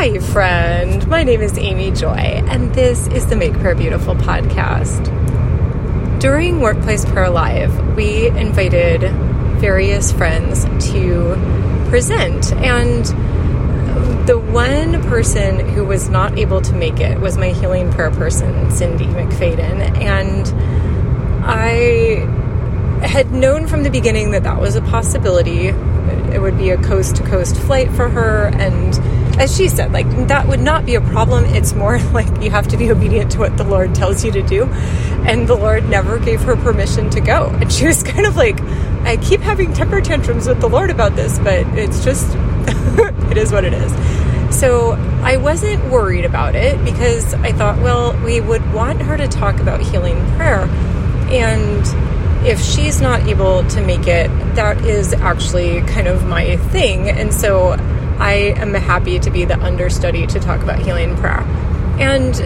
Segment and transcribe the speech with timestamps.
[0.00, 1.06] Hi, friend.
[1.08, 5.04] My name is Amy Joy, and this is the Make Prayer Beautiful podcast.
[6.20, 9.02] During Workplace Prayer Live, we invited
[9.60, 11.34] various friends to
[11.90, 13.04] present, and
[14.26, 18.70] the one person who was not able to make it was my healing prayer person,
[18.70, 20.46] Cindy McFadden, and
[21.44, 22.24] I
[23.06, 25.66] had known from the beginning that that was a possibility.
[26.32, 28.98] It would be a coast to coast flight for her, and
[29.40, 31.46] as she said, like that would not be a problem.
[31.46, 34.42] It's more like you have to be obedient to what the Lord tells you to
[34.42, 34.66] do.
[35.24, 37.46] And the Lord never gave her permission to go.
[37.46, 38.60] And she was kind of like,
[39.02, 42.28] I keep having temper tantrums with the Lord about this, but it's just,
[43.30, 43.90] it is what it is.
[44.54, 49.26] So I wasn't worried about it because I thought, well, we would want her to
[49.26, 50.64] talk about healing prayer.
[51.30, 57.08] And if she's not able to make it, that is actually kind of my thing.
[57.08, 57.76] And so
[58.20, 61.40] I am happy to be the understudy to talk about healing prayer.
[61.98, 62.36] And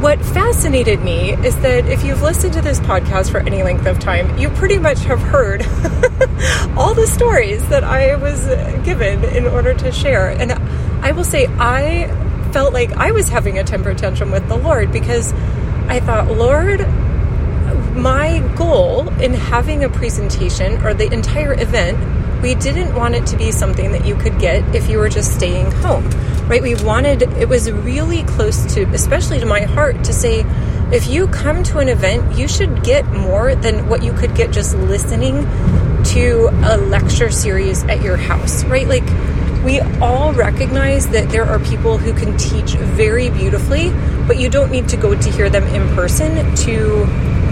[0.00, 3.98] what fascinated me is that if you've listened to this podcast for any length of
[3.98, 5.62] time, you pretty much have heard
[6.76, 8.46] all the stories that I was
[8.84, 10.28] given in order to share.
[10.28, 10.52] And
[11.04, 12.06] I will say, I
[12.52, 15.32] felt like I was having a temper tantrum with the Lord because
[15.88, 16.80] I thought, Lord,
[17.96, 21.98] my goal in having a presentation or the entire event
[22.42, 25.34] we didn't want it to be something that you could get if you were just
[25.34, 26.08] staying home,
[26.48, 26.62] right?
[26.62, 30.44] We wanted, it was really close to, especially to my heart, to say,
[30.92, 34.52] if you come to an event, you should get more than what you could get
[34.52, 35.42] just listening
[36.04, 38.86] to a lecture series at your house, right?
[38.86, 39.04] Like,
[39.64, 43.90] we all recognize that there are people who can teach very beautifully,
[44.26, 47.06] but you don't need to go to hear them in person to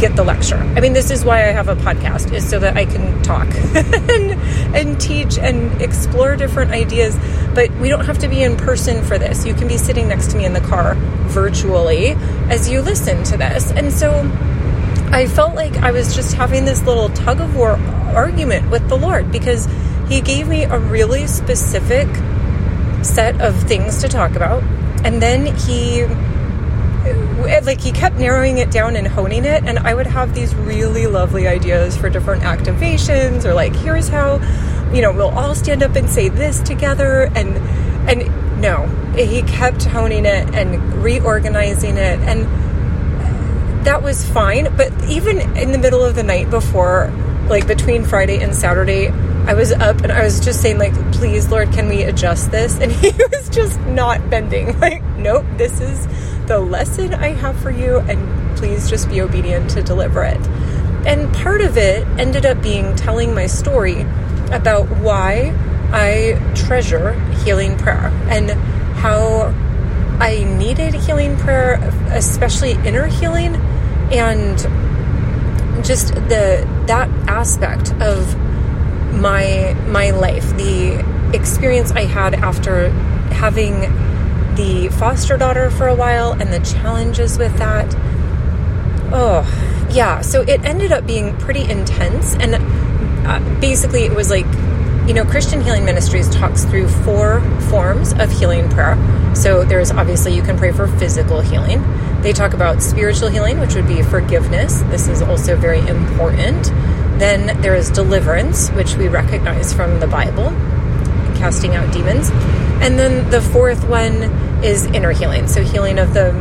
[0.00, 0.56] get the lecture.
[0.56, 3.46] I mean, this is why I have a podcast, is so that I can talk
[3.74, 4.32] and,
[4.74, 7.16] and teach and explore different ideas.
[7.54, 9.44] But we don't have to be in person for this.
[9.44, 10.94] You can be sitting next to me in the car
[11.28, 12.12] virtually
[12.48, 13.70] as you listen to this.
[13.72, 14.20] And so
[15.12, 17.72] I felt like I was just having this little tug of war
[18.14, 19.66] argument with the Lord because
[20.08, 22.08] He gave me a really specific
[23.02, 24.62] set of things to talk about.
[25.04, 26.04] And then He
[27.08, 30.54] uh, like he kept narrowing it down and honing it and i would have these
[30.54, 34.34] really lovely ideas for different activations or like here's how
[34.92, 37.56] you know we'll all stand up and say this together and
[38.08, 44.92] and no he kept honing it and reorganizing it and uh, that was fine but
[45.04, 47.10] even in the middle of the night before
[47.48, 49.08] like between friday and saturday
[49.48, 52.78] I was up and I was just saying, like, please, Lord, can we adjust this?
[52.78, 54.78] And he was just not bending.
[54.78, 56.06] Like, nope, this is
[56.46, 60.46] the lesson I have for you, and please just be obedient to deliver it.
[61.06, 64.02] And part of it ended up being telling my story
[64.52, 65.54] about why
[65.92, 68.50] I treasure healing prayer and
[68.98, 69.46] how
[70.20, 71.74] I needed healing prayer,
[72.10, 73.54] especially inner healing,
[74.12, 74.58] and
[75.82, 78.36] just the that aspect of
[79.12, 81.04] my my life, the
[81.34, 82.90] experience I had after
[83.30, 83.80] having
[84.54, 87.94] the foster daughter for a while and the challenges with that.
[89.12, 89.46] Oh,
[89.90, 90.20] yeah.
[90.20, 92.34] So it ended up being pretty intense.
[92.34, 92.56] And
[93.26, 94.46] uh, basically, it was like,
[95.06, 98.96] you know, Christian Healing Ministries talks through four forms of healing prayer.
[99.34, 101.82] So there's obviously you can pray for physical healing.
[102.20, 104.80] They talk about spiritual healing, which would be forgiveness.
[104.90, 106.72] This is also very important.
[107.18, 110.50] Then there is deliverance, which we recognize from the Bible,
[111.36, 112.30] casting out demons.
[112.80, 114.22] And then the fourth one
[114.62, 116.32] is inner healing, so healing of the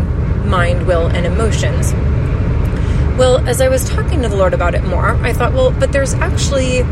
[0.45, 1.93] mind, will, and emotions.
[3.17, 5.91] Well, as I was talking to the Lord about it more, I thought, well, but
[5.91, 6.83] there's actually,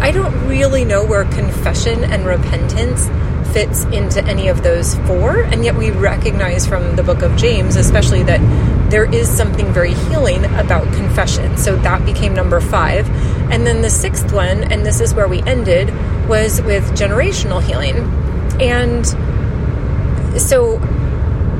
[0.00, 3.08] I don't really know where confession and repentance
[3.52, 7.76] fits into any of those four, and yet we recognize from the book of James,
[7.76, 8.40] especially, that
[8.90, 11.56] there is something very healing about confession.
[11.56, 13.08] So that became number five.
[13.50, 15.88] And then the sixth one, and this is where we ended,
[16.28, 17.96] was with generational healing.
[18.60, 19.06] And
[20.40, 20.78] so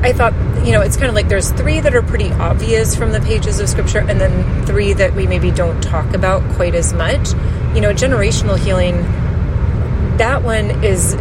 [0.01, 0.33] I thought,
[0.65, 3.59] you know, it's kind of like there's three that are pretty obvious from the pages
[3.59, 7.29] of scripture, and then three that we maybe don't talk about quite as much.
[7.73, 9.01] You know, generational healing,
[10.17, 11.15] that one is,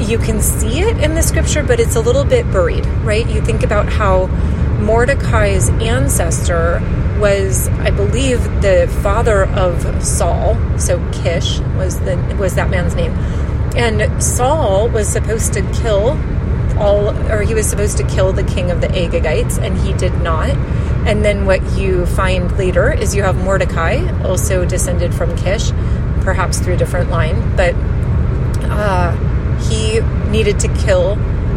[0.00, 3.28] you can see it in the scripture, but it's a little bit buried, right?
[3.28, 4.26] You think about how
[4.78, 6.80] Mordecai's ancestor
[7.18, 10.56] was, I believe, the father of Saul.
[10.78, 13.12] So Kish was the was that man's name,
[13.76, 16.18] and Saul was supposed to kill
[16.78, 20.14] all, or he was supposed to kill the king of the Agagites, and he did
[20.20, 20.50] not.
[21.06, 25.70] And then what you find later is you have Mordecai, also descended from Kish,
[26.22, 27.74] perhaps through a different line, but
[28.64, 29.12] uh,
[29.68, 30.00] he
[30.30, 31.14] needed to kill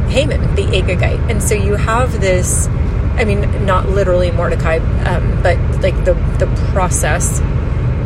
[0.10, 1.30] Haman, the Agagite.
[1.30, 2.68] And so you have this,
[3.20, 7.42] I mean, not literally Mordecai, um, but like the, the process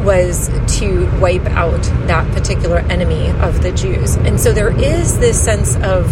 [0.03, 0.49] was
[0.79, 4.15] to wipe out that particular enemy of the Jews.
[4.15, 6.11] And so there is this sense of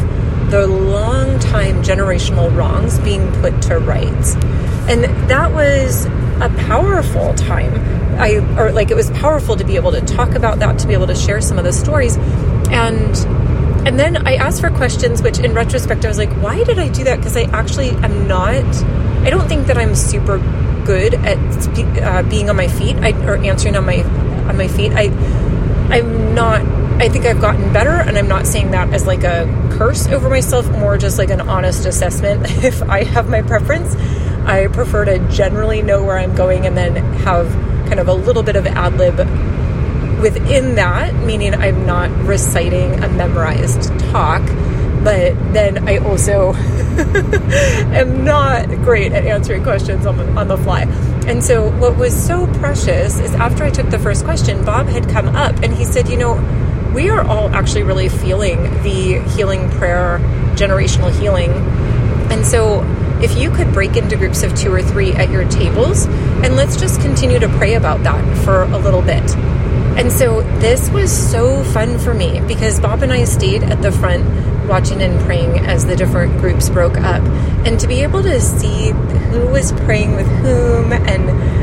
[0.51, 4.36] the long time generational wrongs being put to rights.
[4.88, 7.74] And that was a powerful time.
[8.19, 10.94] I or like it was powerful to be able to talk about that, to be
[10.94, 12.18] able to share some of the stories.
[12.69, 13.15] And
[13.86, 16.88] and then I asked for questions, which in retrospect I was like, why did I
[16.88, 17.18] do that?
[17.18, 18.66] Because I actually am not.
[19.24, 20.38] I don't think that I'm super
[20.86, 21.38] good at
[22.01, 24.92] uh, being on my feet I, or answering on my on my feet.
[24.94, 25.06] I
[25.89, 26.62] I'm not.
[27.01, 30.30] I think I've gotten better, and I'm not saying that as like a curse over
[30.30, 32.45] myself, more just like an honest assessment.
[32.63, 33.95] if I have my preference,
[34.45, 37.51] I prefer to generally know where I'm going and then have
[37.88, 39.19] kind of a little bit of ad lib
[40.21, 44.41] within that, meaning I'm not reciting a memorized talk,
[45.03, 50.83] but then I also am not great at answering questions on the, on the fly.
[51.25, 55.09] And so, what was so precious is after I took the first question, Bob had
[55.09, 59.69] come up and he said, You know, we are all actually really feeling the healing
[59.71, 60.19] prayer,
[60.56, 61.51] generational healing.
[62.31, 62.83] And so,
[63.21, 66.75] if you could break into groups of two or three at your tables, and let's
[66.75, 69.23] just continue to pray about that for a little bit.
[69.97, 73.91] And so this was so fun for me because Bob and I stayed at the
[73.91, 74.25] front
[74.67, 77.23] watching and praying as the different groups broke up.
[77.65, 81.61] And to be able to see who was praying with whom and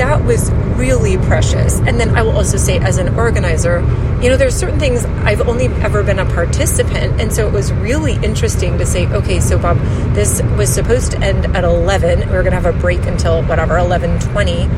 [0.00, 1.78] that was really precious.
[1.80, 3.80] And then I will also say, as an organizer,
[4.22, 7.70] you know, there's certain things I've only ever been a participant, and so it was
[7.72, 9.78] really interesting to say, okay, so Bob,
[10.14, 12.20] this was supposed to end at 11.
[12.20, 14.68] We were going to have a break until whatever 11:20.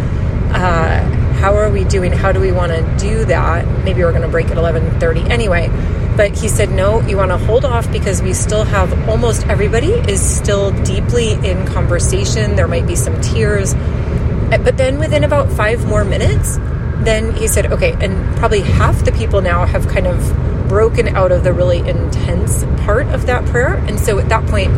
[0.53, 2.13] Uh, how are we doing?
[2.13, 3.67] How do we want to do that?
[3.85, 5.69] Maybe we're going to break at 11:30 anyway.
[6.17, 9.89] But he said, no, you want to hold off because we still have almost everybody
[9.89, 12.55] is still deeply in conversation.
[12.55, 13.75] There might be some tears.
[13.75, 16.59] Uh, but then within about five more minutes,
[17.05, 21.33] then he said, okay, and probably half the people now have kind of broken out
[21.33, 23.75] of the really intense part of that prayer.
[23.89, 24.73] And so at that point,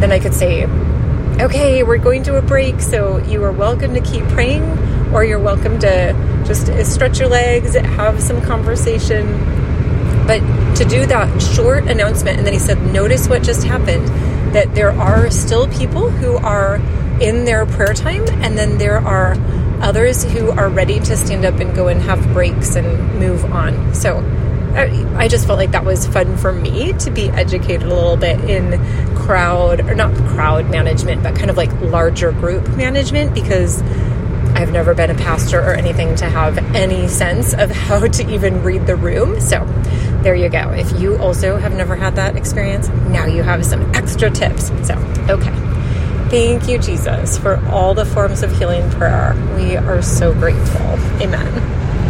[0.00, 0.64] then I could say,
[1.38, 2.80] okay, we're going to a break.
[2.80, 4.62] So you are welcome to keep praying,
[5.12, 9.26] or you're welcome to just stretch your legs, have some conversation.
[10.26, 10.40] But
[10.76, 14.06] to do that short announcement, and then he said, notice what just happened
[14.54, 16.76] that there are still people who are
[17.20, 19.36] in their prayer time, and then there are
[19.80, 23.94] others who are ready to stand up and go and have breaks and move on.
[23.94, 24.18] So
[24.74, 28.40] I, just felt like that was fun for me to be educated a little bit
[28.48, 28.78] in
[29.16, 33.82] crowd, or not crowd management, but kind of like larger group management because
[34.62, 38.62] I've never been a pastor or anything to have any sense of how to even
[38.62, 39.40] read the room.
[39.40, 39.64] So
[40.22, 40.70] there you go.
[40.70, 44.68] If you also have never had that experience, now you have some extra tips.
[44.86, 44.94] So,
[45.28, 45.50] okay.
[46.30, 49.34] Thank you, Jesus, for all the forms of healing prayer.
[49.56, 50.86] We are so grateful.
[51.20, 51.81] Amen.